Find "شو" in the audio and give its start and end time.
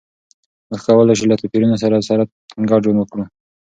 1.19-1.25